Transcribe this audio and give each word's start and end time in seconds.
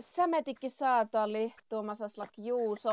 sämetikki 0.00 0.70
saatali 0.70 1.54
Tuomasaslak 1.68 2.30
Juuso. 2.38 2.90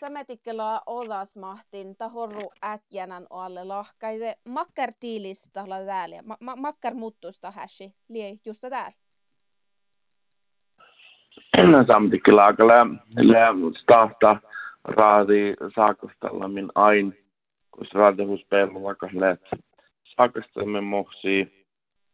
Sämetikkela 0.00 0.82
odasmahtin 0.86 1.96
tahorru 1.96 2.50
ätjänän 2.64 3.26
alle 3.30 3.64
lahkaide 3.64 4.34
makkar 4.44 4.92
tiilistä 5.00 5.64
la 5.66 5.84
täällä. 5.84 6.22
Ma- 6.24 6.36
ma- 6.40 6.56
makkar 6.56 6.94
muttusta 6.94 7.50
häsi, 7.50 7.94
lie 8.08 8.38
justa 8.46 8.70
täällä. 8.70 8.92
Sämetikkela 11.86 12.46
aika 12.46 12.66
lä, 12.66 12.86
lä 13.16 13.46
stahta 13.80 14.36
raadi 14.84 15.54
saakostalla 15.74 16.48
min 16.48 16.68
ain, 16.74 17.18
kun 17.70 17.86
raadihus 17.94 18.46
pelu 18.50 18.82
vaikka 18.82 19.08
läht 19.14 19.42
saakastamme 20.04 20.80
mohsi, 20.80 21.66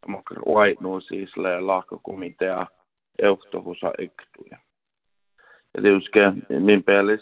makkar 0.07 0.37
uaitnuu 0.45 1.01
siis 1.01 1.37
lahkakomitea 1.59 2.67
euhtohusa 3.21 3.91
ektuja. 3.97 4.57
Ja 5.77 5.81
tietysti 5.81 6.19
min 6.59 6.83
pelis 6.83 7.21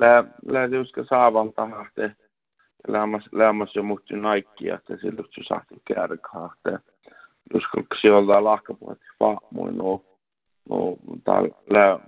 lä, 0.00 0.24
lä 0.46 0.68
tietysti 0.68 1.00
saavan 1.08 1.52
tahte, 1.52 2.16
lämmäs, 3.32 3.76
jo 3.76 3.82
muhti 3.82 4.16
naikkia, 4.16 4.74
että 4.74 4.96
silloin 4.96 5.28
se 5.30 5.42
sahti 5.48 5.74
kärkahte. 5.84 6.78
Uskoksi 7.54 8.10
olla 8.10 8.44
lahkapuhatti 8.44 9.04
faamuin, 9.18 9.78
no, 9.78 10.04
no, 10.68 10.96
täällä 11.24 11.48
lä, 11.70 11.98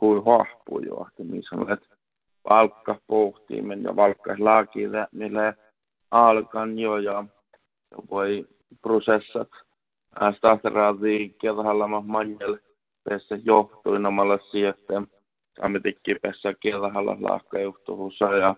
hui 0.00 0.22
hahpu 0.26 0.78
jo, 0.78 1.06
että 1.08 1.24
missä 1.24 1.56
olet 1.56 1.88
palkka 2.42 3.00
pohtimen 3.06 3.82
ja 3.82 3.96
valkka 3.96 4.36
laakille, 4.38 5.06
millä 5.12 5.54
alkan 6.10 6.78
jo 6.78 6.96
ja 6.96 7.24
voi 8.10 8.46
prosessat 8.82 9.48
Stahteradi 10.36 11.28
kielahallama 11.28 12.00
manjel 12.00 12.58
pessä 13.08 13.38
johtuinamalla 13.44 14.38
sieltä. 14.50 15.02
Samitikki 15.60 16.14
pessä 16.22 16.54
kielahalla 16.60 17.16
laakka 17.20 17.58
johtuvuussa 17.58 18.24
ja 18.24 18.54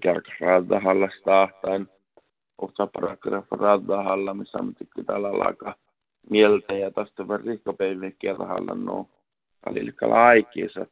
kärkäradahalla 0.00 1.08
stahtain 1.20 1.88
Otsa 2.58 2.86
paragrafradahalla, 2.86 4.34
missä 4.34 4.58
samitikki 4.58 5.04
tällä 5.04 5.38
laaka 5.38 5.74
mieltä 6.30 6.72
ja 6.74 6.90
tästä 6.90 7.28
verrikkapäivien 7.28 8.16
kielahalla 8.18 8.74
no 8.74 9.08
välillä 9.66 10.14
aikiisat 10.24 10.88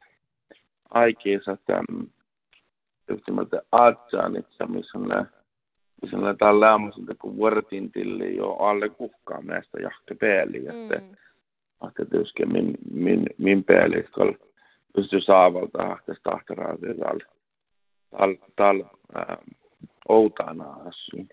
aikiisat 0.91 1.61
yhtimeltä 3.09 3.63
aatsaanit, 3.73 4.47
missä 4.69 4.99
ne 4.99 5.27
missä 6.05 6.17
ne 6.17 6.35
täällä 6.39 6.67
lämmöisiltä 6.67 7.15
kun 7.21 7.37
vuorotin 7.37 7.93
tilli 7.93 8.37
jo 8.37 8.53
alle 8.53 8.89
kukkaa 8.89 9.43
meistä 9.43 9.79
jahke 9.81 10.15
pääli, 10.15 10.59
että 10.59 11.01
mm. 11.01 11.17
että 11.89 12.05
tietysti 12.11 12.47
min, 12.47 12.75
min, 12.91 13.27
min 13.39 13.65
pääli, 13.65 14.05
kun 14.15 14.39
pysty 14.95 15.21
saavalta 15.21 15.83
ahtes 15.83 16.19
tahtaraatiin 16.23 16.97
täällä 16.97 17.25
tal, 18.11 18.37
tal, 18.57 18.85
äh, 19.17 19.37
outana 20.09 20.73
asiin. 20.73 21.29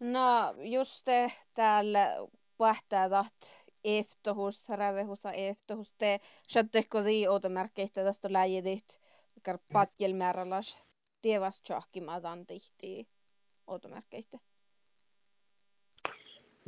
No 0.00 0.54
just 0.58 1.02
te 1.04 1.32
täällä 1.54 2.16
pähtää 2.58 3.08
taht 3.08 3.36
eftohus, 3.84 4.68
rävehusa 4.68 5.32
eftohus, 5.32 5.94
te 5.98 6.20
shatteko 6.52 7.04
di 7.04 7.28
outomärkeistä 7.28 8.04
tästä 8.04 8.32
läjidit, 8.32 9.00
kar 9.42 9.58
patjelmäärälas 9.72 10.78
tievas 11.22 11.62
tjahkimadan 11.62 12.46
tihti 12.46 13.13
outomärkeistä. 13.66 14.38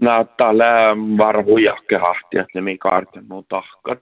Näyttää 0.01 0.59
lään 0.59 1.19
varhujakke 1.19 1.97
hahti, 1.97 2.39
että 2.39 2.61
ne 2.61 2.79
kaarten 2.79 3.25
mun 3.29 3.45
tahkat. 3.49 3.99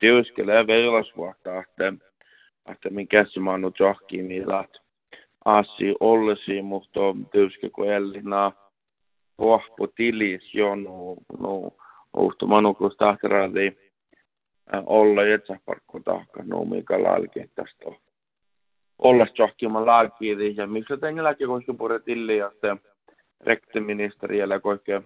Tiuskelee 0.00 0.66
veilasvuotta, 0.66 1.58
että 1.60 1.92
että 2.72 2.90
min 2.90 3.08
käsimaanu 3.08 3.72
johki 3.78 4.22
niillä 4.22 4.64
asi 5.44 5.94
ollesi, 6.00 6.62
mutta 6.62 7.00
tietysti 7.32 7.70
kun 7.70 7.92
ellina 7.92 8.52
pohpo 9.36 9.86
tilis 9.86 10.54
jo 10.54 10.74
no 10.74 11.16
no 11.38 11.70
uhto 12.16 12.46
manu 12.46 12.74
kun 12.74 12.90
tahteradi 12.98 13.72
olla 14.86 15.22
jetsä 15.24 15.56
parkko 15.66 16.00
tahka 16.04 16.42
no 16.44 16.64
mikä 16.64 17.02
lalki 17.02 17.40
tästä 17.54 18.07
olla 18.98 19.26
johkimaan 19.38 19.86
laakiin 19.86 20.56
ja 20.56 20.66
miksi 20.66 20.96
tengelläkin 20.96 21.48
koska 21.48 21.74
pure 21.74 21.98
tilli 21.98 22.36
ja 22.36 22.52
se 22.60 22.76
rektiministeriöllä 23.40 24.60
koike 24.60 25.02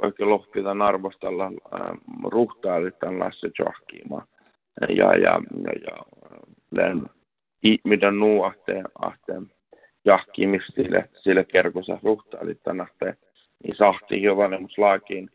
koike 0.00 0.24
lohpitan 0.24 0.82
arvostella 0.82 1.46
äh, 1.46 2.92
tämän 3.00 3.18
lasse 3.18 3.50
johkimaan 3.58 4.26
ja, 4.88 5.14
ja, 5.16 5.40
ja, 5.64 5.72
ja 5.86 5.96
len 6.70 7.02
mitä 7.84 8.10
nuu 8.10 8.44
ahte, 8.44 8.82
ahte 8.98 9.32
jahkimis 10.04 10.62
sille, 10.66 11.08
sille 11.22 11.44
kerkosa 11.44 11.98
ruhtaali 12.02 12.54
tänahte, 12.54 13.16
niin 13.64 13.76
sahti 13.76 14.22
jo 14.22 14.36
vanhemmus 14.36 14.78
laakiin 14.78 15.30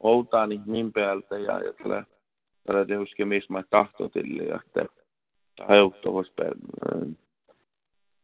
outaani 0.00 0.60
niin 0.66 0.92
päältä 0.92 1.38
ja, 1.38 1.60
ja 1.60 1.72
tällä, 1.72 2.04
tällä 2.66 2.86
tehuske 2.86 3.24
misma 3.24 3.62
tahtotille 3.70 4.42
ja 4.42 4.60
että 4.66 4.84
hajuttavus 4.84 4.99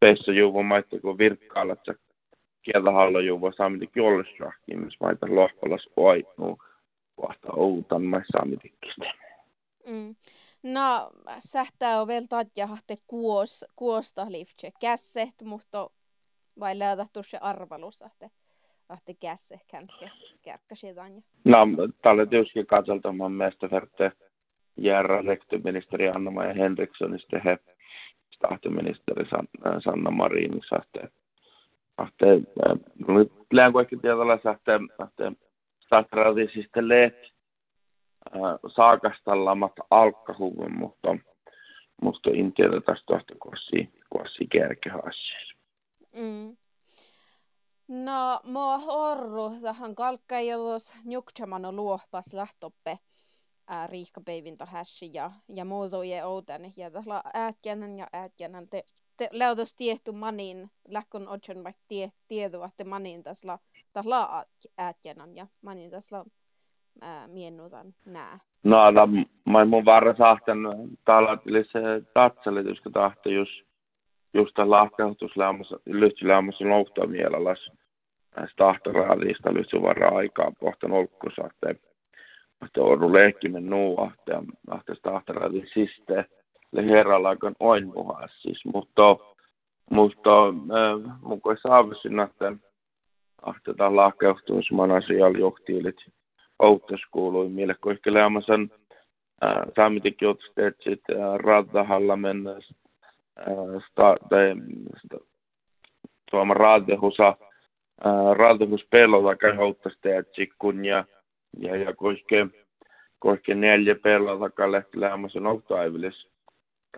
peissä 0.00 0.32
juvo 0.32 0.62
maita 0.62 1.00
kun 1.00 1.19
virkkaalla, 1.19 1.72
että 1.72 1.94
kieltä 2.62 2.91
hallo 2.92 3.20
juvo 3.20 3.53
saamiti 3.53 3.87
kjollesrahkiin, 3.87 4.84
missä 4.84 4.98
maita 5.00 5.26
lohpalas 5.28 5.88
poitnuu, 5.94 6.59
vasta 7.22 7.48
outan 7.53 8.03
mä 8.03 8.22
saamitikistä. 8.32 9.04
Mm. 9.86 10.15
No, 10.62 11.10
sähtää 11.38 12.00
on 12.00 12.09
vielä 12.09 12.26
tatjahte 12.28 12.97
kuos, 13.06 13.65
kuosta 13.76 14.26
liftse 14.28 14.72
kässet, 14.81 15.34
mutta 15.44 15.91
vai 16.60 16.78
löytähtu 16.78 17.22
se 17.22 17.38
arvalus, 17.41 18.03
että 18.03 18.31
ahte 18.88 19.15
kässe 19.15 19.60
känske 19.66 20.10
kärkkäsidan. 20.42 21.12
No, 21.44 21.59
tällä 22.03 22.26
tietysti 22.26 22.65
katseltamaan 22.65 23.32
meistä 23.32 23.70
verte 23.70 24.12
järra 24.76 25.22
rektyministeri 25.22 26.09
Anna-Maja 26.09 26.54
Henrikssonista 26.54 27.38
he 27.44 27.59
stahtoministeri 28.34 29.25
Sanna 29.84 30.10
Marin 30.10 30.60
sahte 30.69 31.09
ahte 31.98 32.26
nyt 33.09 33.32
lähen 33.53 33.72
kaikki 33.72 33.97
tietyllä 33.97 34.38
sahte 34.42 34.72
ahte 34.98 35.32
stahtratisista 35.86 36.88
lehti 36.88 37.36
saakastallamat 38.76 39.72
alkkahuvun, 39.91 40.78
mutta 40.78 41.16
musta 42.03 42.31
en 42.31 42.53
tiedä 42.53 42.81
tästä 42.81 43.34
kuossi, 43.38 43.91
kuossi 44.10 44.47
kärkehaasia. 44.47 45.38
Mm. 46.12 46.56
No, 47.88 48.41
mua 48.44 48.78
horru 48.78 49.50
tähän 49.62 49.94
kalkkajavus 49.94 50.94
njuktsamano 51.04 51.72
luohpas 51.72 52.34
lähtoppe 52.34 52.98
riihkapeivinta 53.87 54.66
hässi 54.66 55.10
ja, 55.15 55.31
ja 55.49 55.65
muutuje 55.65 56.25
outen. 56.25 56.72
Ja 56.77 56.91
tällä 56.91 57.22
äätkänän 57.34 57.99
ja 57.99 58.06
äätkänän 58.12 58.69
te, 58.69 58.84
te 59.16 59.28
leutus 59.32 59.75
tiehtu 59.75 60.12
manin, 60.12 60.71
lähkon 60.88 61.28
otson 61.28 61.65
vaikka 61.65 61.82
tie, 61.88 62.12
tietu, 62.28 62.62
että 62.62 62.84
manin 62.84 63.22
tässä 63.22 63.59
la 64.04 64.44
äätkänän 64.78 65.37
ja 65.37 65.47
manin 65.62 65.91
tässä 65.91 66.25
miennutan 67.27 67.94
nää? 68.06 68.38
No, 68.65 68.94
da, 68.94 69.09
mä 69.50 69.65
mun 69.65 69.84
varra 69.84 70.15
sahten 70.19 70.59
täällä 71.04 71.38
se 71.72 71.81
tatsali, 72.15 72.65
kun 72.83 72.93
tahti 72.93 73.34
just 73.34 73.66
just 74.37 74.54
tämän 74.54 74.71
lahkeutuslämmössä, 74.71 75.77
lyhtylämmössä 75.87 76.69
louhtaa 76.69 77.06
mieleläs 77.06 77.71
tahtoraadista 78.56 79.54
lyhtsy 79.54 79.83
varra 79.83 80.09
aikaa 80.09 80.53
pohtan 80.60 80.93
olkkusa, 80.93 81.48
on 82.76 83.12
lehkimen 83.12 83.70
nuu, 83.70 84.10
että 84.12 84.42
että 84.78 84.94
tahtoraadi 85.03 85.62
siste 85.74 86.24
aikaan 87.28 87.56
oinmuhas 87.60 88.42
siis, 88.42 88.64
mutta 88.64 89.16
mutta 89.91 90.48
äh, 90.48 91.20
mun 91.22 91.41
kuin 91.41 91.56
saavisin, 91.62 92.20
että 92.20 92.53
tämä 93.76 93.97
lahkeutusman 93.97 94.91
asialla 94.91 95.38
johtiilit 95.38 95.97
Outas 96.58 97.00
kuului 97.10 97.48
meille 97.48 97.74
koikkeleamasan 97.80 98.70
saamitikin 99.76 100.28
otsteet 100.28 100.76
sit 100.84 101.02
radahalla 101.36 102.16
mennä 102.16 102.50
sta, 103.91 104.16
tai 104.28 104.54
tuoma 106.30 106.54
raadehusa 106.54 107.36
raadehus 108.32 108.86
pelota 108.91 109.36
kai 109.36 109.59
outtasteet 109.59 110.28
sikkun 110.34 110.84
ja 110.84 111.04
ja 111.56 111.76
ja 111.76 111.94
koikke 111.94 112.47
koikke 113.18 113.54
neljä 113.54 113.97
lehti 114.70 115.00
leamasan 115.00 115.47
outtaivilis 115.47 116.28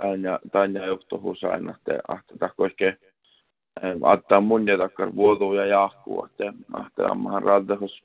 tanja 0.00 0.40
tanja 0.52 0.86
johtohus 0.86 1.44
aina 1.44 1.74
te 1.84 1.98
ahtata 2.08 2.50
koikke 2.56 2.96
ottaa 4.02 4.40
mun 4.40 4.66
ja 4.66 4.78
takkar 4.78 5.16
vuotuja 5.16 5.66
jahkuu 5.66 6.24
että 6.24 6.52
ahtaa 6.72 7.10
ammahan 7.10 7.42
raadehus 7.42 8.02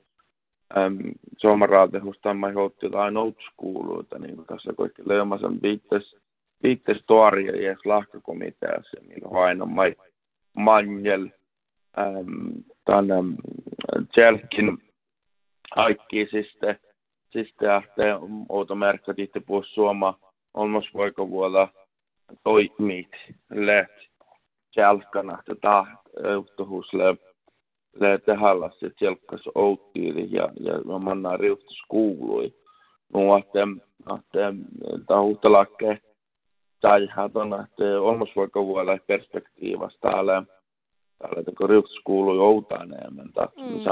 ähm, 0.76 0.96
sommaraatehusta 1.38 2.34
mä 2.34 2.52
hoitti 2.52 2.86
jotain 2.86 3.16
old 3.16 3.32
schooluita, 3.52 4.18
niin 4.18 4.44
tässä 4.46 4.72
kaikki 4.78 5.02
leumasen 5.06 5.62
viittes, 5.62 6.16
viittes 6.62 6.98
tuoria 7.06 7.62
ja 7.62 7.76
lahkakomiteassa, 7.84 9.00
niin 9.08 9.36
aina 9.36 9.66
mai 9.66 9.96
manjel, 10.54 11.28
ähm, 11.98 12.58
tänne 12.84 13.14
Jelkin 15.76 16.00
aikki 16.00 16.28
siste, 16.30 16.80
siste 17.30 17.68
ähte 17.68 18.02
outo 18.48 18.74
märkkä 18.74 19.14
titte 19.14 19.40
puhus 19.40 19.74
suoma, 19.74 20.18
olmos 20.54 20.84
voiko 20.94 21.30
vuoda 21.30 21.68
toimit, 22.42 23.10
läht, 23.50 23.90
Jelkana, 24.76 25.42
tätä 25.44 25.84
euhtohusle, 26.24 27.16
le 28.00 28.18
tehalla 28.18 28.70
se 28.70 28.90
tjelkkas 28.90 29.40
outtiili 29.54 30.28
ja, 30.30 30.48
ja 30.60 30.98
manna 30.98 31.36
riuhtus 31.36 31.82
kuului. 31.88 32.54
No, 33.14 33.38
että, 33.38 33.60
että 34.16 34.54
tahuhtalakke 35.06 35.98
tai 36.80 37.08
hätön, 37.10 37.52
että 37.64 38.00
olmos 38.00 38.28
voiko 38.36 38.66
vuoda 38.66 38.98
perspektiivasta 39.06 39.98
täällä, 40.10 40.42
täällä 41.18 41.42
kun 41.58 41.70
riuhtus 41.70 42.00
kuului 42.04 42.38
outaan 42.38 42.92
enemmän, 42.92 43.26
mm. 43.56 43.84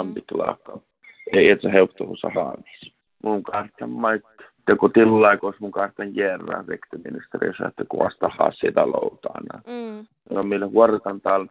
Ei, 1.33 1.51
että 1.51 1.69
se 1.69 1.73
heuttuhussa 1.73 2.29
haamis. 2.35 2.93
Mun 3.25 3.43
kahta 3.43 3.87
maikka 3.87 4.45
joku 4.69 4.89
tillai, 4.89 5.39
kun 5.39 5.55
mun 5.59 5.71
kanssa 5.71 6.05
järjää 6.05 6.67
vektiministeriössä, 6.67 7.69
että 7.69 7.85
kuvasta 7.89 8.31
sitä 8.61 8.87
loutaan. 8.87 9.45
Mm. 9.67 10.07
No, 10.31 10.43
millä 10.43 10.67
huoretaan 10.67 11.21
täällä 11.21 11.47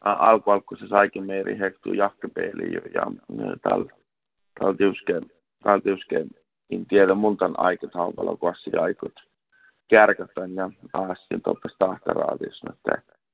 alku 0.00 0.50
alku 0.50 0.76
se 0.76 0.88
saikin 0.88 1.26
meiri 1.26 1.58
hehtuu 1.58 1.92
jahkepeiliin 1.92 2.72
jo 2.72 2.80
ja 2.94 3.06
täällä 3.62 3.92
täällä 4.58 4.76
tiuske, 4.76 5.20
täällä 5.62 5.82
tiuske, 5.82 6.26
en 6.70 6.86
tiedä 6.86 7.14
multan 7.14 7.54
aikataululla, 7.60 8.36
kun 8.36 8.50
asia 8.50 8.82
aikut 8.82 9.12
kärkätän 9.88 10.54
ja 10.54 10.70
aassin 10.92 11.42
toppes 11.42 11.72
tahtaraatissa, 11.78 12.70
että 12.72 13.15